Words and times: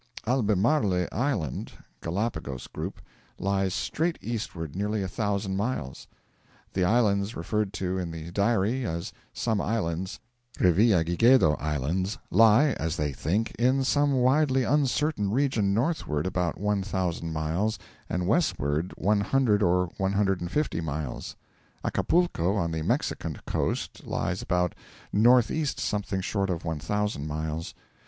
Albemarle 0.25 1.07
Island 1.11 1.73
(Galapagos 2.01 2.65
group) 2.65 2.99
lies 3.37 3.71
straight 3.71 4.17
eastward 4.19 4.75
nearly 4.75 5.03
a 5.03 5.07
thousand 5.07 5.55
miles; 5.55 6.07
the 6.73 6.83
islands 6.83 7.35
referred 7.35 7.71
to 7.73 7.99
in 7.99 8.09
the 8.09 8.31
diary 8.31 8.83
as 8.83 9.13
'some 9.31 9.61
islands' 9.61 10.19
(Revillagigedo 10.57 11.55
Islands) 11.61 12.17
lie, 12.31 12.69
as 12.79 12.95
they 12.97 13.13
think, 13.13 13.51
in 13.59 13.83
some 13.83 14.13
widely 14.13 14.63
uncertain 14.63 15.29
region 15.29 15.71
northward 15.71 16.25
about 16.25 16.59
one 16.59 16.81
thousand 16.81 17.31
miles 17.31 17.77
and 18.09 18.25
westward 18.27 18.95
one 18.97 19.21
hundred 19.21 19.61
or 19.61 19.91
one 19.99 20.13
hundred 20.13 20.41
and 20.41 20.49
fifty 20.51 20.81
miles. 20.81 21.35
Acapulco, 21.85 22.55
on 22.55 22.71
the 22.71 22.81
Mexican 22.81 23.37
coast, 23.45 24.03
lies 24.03 24.41
about 24.41 24.73
north 25.13 25.51
east 25.51 25.79
something 25.79 26.21
short 26.21 26.49
of 26.49 26.65
one 26.65 26.79
thousand 26.79 27.27
miles. 27.27 27.75